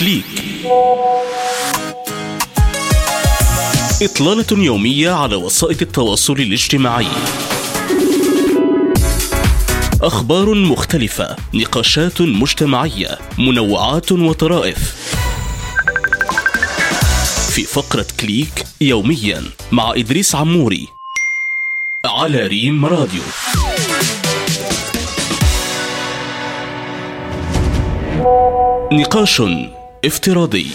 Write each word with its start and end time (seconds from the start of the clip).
كليك 0.00 0.24
إطلالة 4.02 4.64
يومية 4.64 5.10
على 5.10 5.36
وسائل 5.36 5.76
التواصل 5.82 6.32
الاجتماعي. 6.32 7.06
أخبار 10.02 10.54
مختلفة 10.54 11.36
نقاشات 11.54 12.20
مجتمعية 12.20 13.18
منوعات 13.38 14.12
وطرائف. 14.12 14.94
في 17.50 17.62
فقرة 17.62 18.06
كليك 18.20 18.64
يوميا 18.80 19.42
مع 19.72 19.92
إدريس 19.96 20.34
عموري 20.34 20.88
على 22.04 22.46
ريم 22.46 22.86
راديو. 22.86 23.22
نقاش 28.92 29.42
افتراضي. 30.06 30.66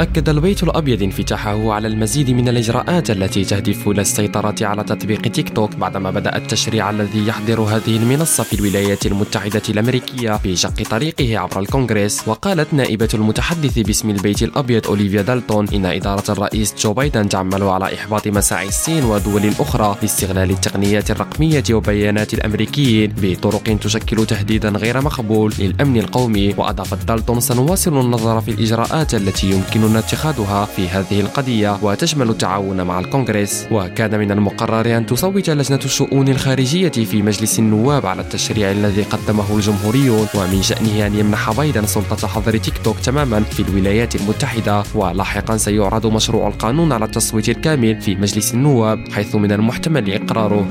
أكد 0.00 0.28
البيت 0.28 0.62
الأبيض 0.62 1.02
انفتاحه 1.02 1.72
على 1.72 1.88
المزيد 1.88 2.30
من 2.30 2.48
الإجراءات 2.48 3.10
التي 3.10 3.44
تهدف 3.44 3.88
إلى 3.88 4.00
السيطرة 4.00 4.54
على 4.60 4.84
تطبيق 4.84 5.20
تيك 5.20 5.48
توك 5.48 5.76
بعدما 5.76 6.10
بدأ 6.10 6.36
التشريع 6.36 6.90
الذي 6.90 7.26
يحضر 7.26 7.60
هذه 7.60 7.96
المنصة 7.96 8.44
في 8.44 8.52
الولايات 8.52 9.06
المتحدة 9.06 9.62
الأمريكية 9.68 10.40
بشق 10.44 10.82
طريقه 10.90 11.38
عبر 11.38 11.60
الكونغرس. 11.60 12.28
وقالت 12.28 12.74
نائبة 12.74 13.08
المتحدث 13.14 13.78
باسم 13.78 14.10
البيت 14.10 14.42
الأبيض 14.42 14.86
أوليفيا 14.86 15.22
دالتون 15.22 15.68
إن 15.68 15.86
إدارة 15.86 16.30
الرئيس 16.32 16.74
جو 16.78 16.92
بايدن 16.92 17.28
تعمل 17.28 17.62
على 17.62 17.94
إحباط 17.94 18.28
مساعي 18.28 18.68
الصين 18.68 19.04
ودول 19.04 19.50
أخرى 19.60 19.96
لاستغلال 20.02 20.50
التقنيات 20.50 21.10
الرقمية 21.10 21.64
وبيانات 21.70 22.34
الأمريكيين 22.34 23.14
بطرق 23.22 23.78
تشكل 23.80 24.26
تهديدا 24.26 24.68
غير 24.68 25.00
مقبول 25.00 25.54
للأمن 25.58 25.96
القومي. 25.96 26.54
وأضافت 26.56 27.08
دالتون 27.08 27.40
سنواصل 27.40 28.00
النظر 28.00 28.40
في 28.40 28.50
الإجراءات 28.50 29.14
التي 29.14 29.50
يمكن 29.50 29.83
يمكننا 29.84 29.98
اتخاذها 29.98 30.64
في 30.64 30.88
هذه 30.88 31.20
القضية 31.20 31.78
وتشمل 31.82 32.30
التعاون 32.30 32.82
مع 32.82 32.98
الكونغرس. 32.98 33.66
وكان 33.70 34.18
من 34.18 34.30
المقرر 34.30 34.96
أن 34.96 35.06
تصوت 35.06 35.50
لجنة 35.50 35.80
الشؤون 35.84 36.28
الخارجية 36.28 36.88
في 36.88 37.22
مجلس 37.22 37.58
النواب 37.58 38.06
على 38.06 38.22
التشريع 38.22 38.70
الذي 38.70 39.02
قدمه 39.02 39.56
الجمهوريون 39.56 40.26
ومن 40.34 40.62
شأنه 40.62 41.06
أن 41.06 41.14
يمنح 41.14 41.52
بايدن 41.52 41.86
سلطة 41.86 42.28
حظر 42.28 42.56
تيك 42.56 42.78
توك 42.84 43.00
تماما 43.00 43.40
في 43.40 43.60
الولايات 43.62 44.16
المتحدة. 44.16 44.82
ولاحقا 44.94 45.56
سيعرض 45.56 46.06
مشروع 46.06 46.48
القانون 46.48 46.92
على 46.92 47.04
التصويت 47.04 47.48
الكامل 47.48 48.00
في 48.00 48.14
مجلس 48.14 48.54
النواب 48.54 48.98
حيث 49.12 49.34
من 49.34 49.52
المحتمل 49.52 50.12
إقراره. 50.12 50.66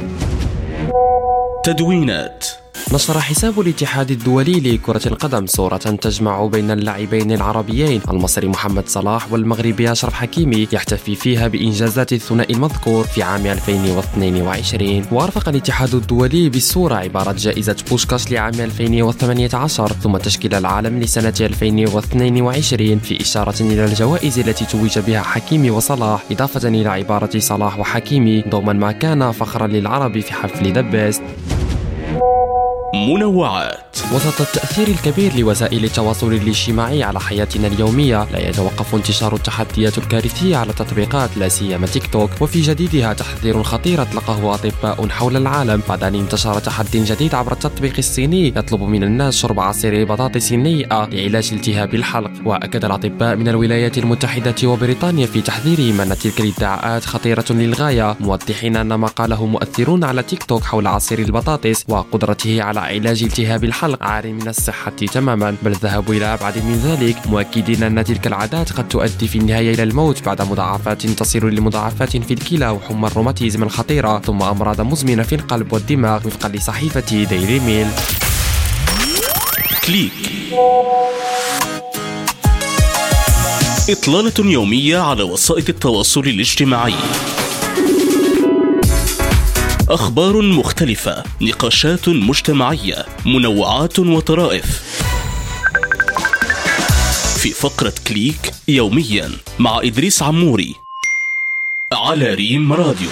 تدوينات 1.64 2.46
نشر 2.94 3.20
حساب 3.20 3.60
الاتحاد 3.60 4.12
الدولي 4.12 4.60
لكرة 4.60 5.08
القدم 5.08 5.46
صورة 5.46 5.78
تجمع 5.78 6.46
بين 6.46 6.72
اللاعبين 6.72 7.32
العربيين. 7.32 8.02
المصري 8.10 8.48
محمد 8.48 8.90
صلاح 8.90 9.32
والمغربي 9.32 9.92
أشرف 9.92 10.14
حكيمي 10.14 10.68
يحتفي 10.72 11.16
فيها 11.16 11.48
بإنجازات 11.48 12.14
الثنائي 12.14 12.54
المذكور 12.56 13.04
في 13.04 13.24
عام 13.24 13.46
2022 13.46 15.06
وأرفق 15.12 15.50
الاتحاد 15.50 15.96
الدولي 15.96 16.50
بالصورة 16.50 16.96
عبارة 16.96 17.36
جائزة 17.38 17.76
بوشكاش 17.90 18.32
لعام 18.32 18.54
2018 18.60 19.88
ثم 19.88 20.18
تشكيل 20.18 20.54
العالم 20.56 21.00
لسنة 21.00 21.34
2022 21.42 23.00
في 23.00 23.22
إشارة 23.22 23.62
إلى 23.62 23.86
الجوائز 23.86 24.40
التي 24.40 24.66
توج 24.66 25.00
بها 25.00 25.22
حكيمي 25.22 25.72
وصلاح 25.72 26.24
إضافة 26.32 26.68
إلى 26.68 26.90
عبارة 26.90 27.40
صلاح 27.40 27.80
وحكيمي 27.80 28.42
ضمن 28.50 28.80
ما 28.80 28.92
كان 28.92 29.32
فخرا 29.32 29.68
للعرب 29.68 30.20
في 30.20 30.34
حفل 30.34 30.74
The 30.74 30.82
Best 30.82 31.24
منوعات. 32.94 33.93
وسط 34.12 34.42
التأثير 34.42 34.88
الكبير 34.88 35.36
لوسائل 35.36 35.84
التواصل 35.84 36.34
الاجتماعي 36.34 37.04
على 37.04 37.20
حياتنا 37.20 37.68
اليومية 37.68 38.28
لا 38.32 38.50
يتوقف 38.50 38.96
انتشار 38.96 39.36
التحديات 39.36 39.98
الكارثية 39.98 40.58
على 40.58 40.70
التطبيقات 40.70 41.38
لا 41.38 41.50
سيما 41.50 41.88
تيك 41.88 42.08
توك. 42.08 42.30
وفي 42.42 42.62
جديدها 42.62 43.14
تحذير 43.14 43.64
خطير 43.64 44.02
أطلقه 44.02 44.56
أطباء 44.56 45.08
حول 45.10 45.38
العالم. 45.38 45.82
بعد 45.90 46.04
أن 46.04 46.16
انتشر 46.16 46.60
تحدي 46.60 47.04
جديد 47.04 47.36
عبر 47.36 47.52
التطبيق 47.52 47.94
الصيني 47.98 48.48
يطلب 48.48 48.82
من 48.82 49.04
الناس 49.04 49.38
شرب 49.38 49.60
عصير 49.60 50.06
بطاطس 50.06 50.52
نيئة 50.52 51.06
لعلاج 51.06 51.50
التهاب 51.54 51.96
الحلق. 51.96 52.32
وأكد 52.46 52.86
الأطباء 52.86 53.36
من 53.36 53.48
الولايات 53.48 53.98
المتحدة 53.98 54.56
وبريطانيا 54.68 55.26
في 55.26 55.42
تحذيرهم 55.42 56.02
أن 56.02 56.18
تلك 56.18 56.42
الإدعاءات 56.42 57.06
خطيرة 57.06 57.46
للغاية 57.50 58.16
موضحين 58.20 58.78
أن 58.78 58.94
ما 58.94 59.08
قاله 59.08 59.46
مؤثرون 59.46 60.04
على 60.04 60.24
تيك 60.24 60.44
توك 60.44 60.64
حول 60.64 60.88
عصير 60.88 61.20
البطاطس 61.20 61.84
وقدرته 61.88 62.64
على 62.64 62.80
علاج 62.80 63.24
التهاب 63.24 63.64
الحلق. 63.64 63.93
عار 64.02 64.28
من 64.28 64.48
الصحة 64.48 64.92
تماما 64.92 65.56
بل 65.64 65.72
ذهبوا 65.72 66.16
إلى 66.16 66.34
أبعد 66.34 66.58
من 66.58 66.82
ذلك. 66.86 67.28
مؤكدين 67.28 67.84
أن 67.84 68.04
تلك 68.04 68.28
العادات 68.28 68.72
قد 68.72 68.88
تؤدي 68.88 69.28
في 69.28 69.38
النهاية 69.38 69.74
إلى 69.74 69.84
الموت 69.84 70.26
بعد 70.26 70.42
مضاعفات 70.42 71.08
تصل 71.08 71.50
لمضاعفات 71.50 72.18
في 72.18 72.34
الكلى 72.34 72.70
وحمى 72.70 73.08
الروماتيزم 73.08 73.64
الخطيرة. 73.64 74.20
ثم 74.20 74.42
أمراض 74.42 74.82
مزمنة 74.82 75.24
في 75.24 75.36
القلب 75.36 75.74
والدماغ 75.74 76.28
وفقا 76.28 76.50
لصحيفة 76.50 77.26
ديلي 77.26 77.60
ميل 77.60 77.88
كليك. 79.88 80.12
إطلالة 83.90 84.52
يومية 84.52 84.98
على 84.98 85.24
وسائل 85.24 85.66
التواصل 85.70 86.20
الاجتماعي. 86.20 86.94
أخبار 89.94 90.42
مختلفة 90.42 91.24
نقاشات 91.42 92.10
مجتمعية 92.10 93.06
منوعات 93.26 94.00
وطرائف. 94.00 94.82
في 97.38 97.50
فقرة 97.50 97.94
كليك 98.08 98.52
يوميا 98.68 99.32
مع 99.60 99.80
إدريس 99.84 100.24
عموري 100.24 100.76
على 101.94 102.34
ريم 102.34 102.74
راديو. 102.74 103.10